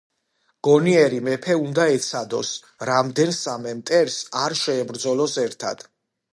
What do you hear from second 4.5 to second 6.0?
შეებრძოლოს ერთად.